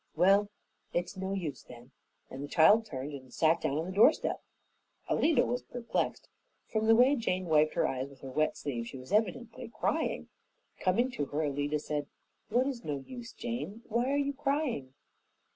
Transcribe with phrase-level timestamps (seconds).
[0.15, 0.49] Well,
[0.93, 1.91] it's no use then,"
[2.31, 4.41] and the child turned and sat down on the doorstep.
[5.07, 6.27] Alida was perplexed.
[6.71, 10.27] From the way Jane wiped her eyes with her wet sleeve, she was evidently crying.
[10.79, 12.07] Coming to her, Alida said,
[12.49, 13.83] "What is no use, Jane?
[13.89, 14.95] Why are you crying?"